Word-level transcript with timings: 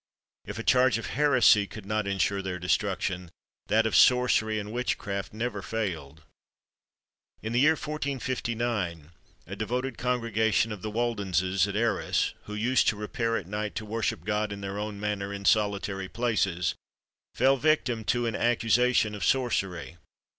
If 0.45 0.57
a 0.57 0.63
charge 0.63 0.97
of 0.97 1.11
heresy 1.13 1.67
could 1.67 1.85
not 1.85 2.07
ensure 2.07 2.41
their 2.41 2.57
destruction, 2.57 3.29
that 3.67 3.85
of 3.85 3.95
sorcery 3.95 4.57
and 4.57 4.71
witchcraft 4.71 5.31
never 5.31 5.61
failed. 5.61 6.23
In 7.43 7.53
the 7.53 7.59
year 7.59 7.73
1459, 7.73 9.11
a 9.45 9.55
devoted 9.55 9.99
congregation 9.99 10.71
of 10.71 10.81
the 10.81 10.89
Waldenses 10.89 11.67
at 11.67 11.75
Arras, 11.75 12.33
who 12.45 12.55
used 12.55 12.87
to 12.87 12.95
repair 12.95 13.37
at 13.37 13.45
night 13.45 13.75
to 13.75 13.85
worship 13.85 14.23
God 14.25 14.51
in 14.51 14.61
their 14.61 14.79
own 14.79 14.99
manner 14.99 15.31
in 15.31 15.45
solitary 15.45 16.09
places, 16.09 16.73
fell 17.35 17.57
victims 17.57 18.07
to 18.07 18.25
an 18.25 18.35
accusation 18.35 19.13
of 19.13 19.23
sorcery. 19.23 19.97